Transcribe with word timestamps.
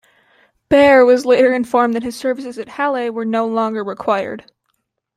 Baer 0.67 1.05
was 1.05 1.27
later 1.27 1.53
informed 1.53 1.93
that 1.93 2.01
his 2.01 2.15
services 2.15 2.57
at 2.57 2.69
Halle 2.69 3.11
were 3.11 3.23
no 3.23 3.45
longer 3.45 3.83
required. 3.83 4.51